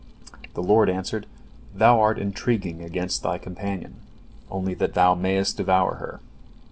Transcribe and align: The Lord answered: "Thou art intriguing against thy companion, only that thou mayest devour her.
The 0.55 0.63
Lord 0.63 0.89
answered: 0.89 1.27
"Thou 1.75 1.99
art 2.01 2.17
intriguing 2.17 2.81
against 2.81 3.21
thy 3.21 3.37
companion, 3.37 3.97
only 4.49 4.73
that 4.73 4.95
thou 4.95 5.13
mayest 5.13 5.57
devour 5.57 5.97
her. 5.97 6.19